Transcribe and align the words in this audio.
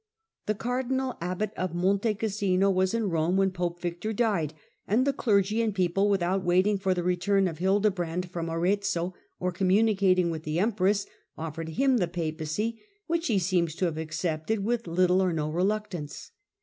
The 0.47 0.55
cardinal 0.55 1.15
abbot 1.21 1.51
of 1.55 1.75
Monte 1.75 2.15
Oassino 2.15 2.73
was 2.73 2.95
in 2.95 3.11
Rome 3.11 3.37
when 3.37 3.51
pope 3.51 3.79
Victor 3.79 4.13
died; 4.13 4.55
and 4.87 5.05
the 5.05 5.13
clergy 5.13 5.61
and 5.61 5.75
people, 5.75 6.09
with 6.09 6.23
out 6.23 6.43
waiting 6.43 6.79
for 6.79 6.95
the 6.95 7.03
return 7.03 7.47
of 7.47 7.59
Hildebrand 7.59 8.31
from 8.31 8.49
Arezzo, 8.49 9.13
or 9.39 9.51
communicating 9.51 10.31
with 10.31 10.41
the 10.41 10.57
empress, 10.57 11.05
ofiered 11.37 11.69
him 11.75 11.97
the 11.97 12.07
Papacy, 12.07 12.81
which 13.05 13.27
he 13.27 13.37
seems 13.37 13.75
to 13.75 13.85
have 13.85 13.99
accepted 13.99 14.63
with 14.65 14.87
little 14.87 15.21
or 15.21 15.31
no 15.31 15.51
reluctance. 15.51 16.31